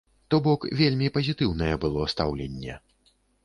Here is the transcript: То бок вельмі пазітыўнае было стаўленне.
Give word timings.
То 0.33 0.37
бок 0.47 0.63
вельмі 0.79 1.11
пазітыўнае 1.19 1.71
было 1.87 2.11
стаўленне. 2.17 2.83